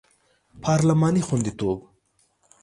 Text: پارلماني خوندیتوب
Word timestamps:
پارلماني 0.61 1.21
خوندیتوب 1.27 1.79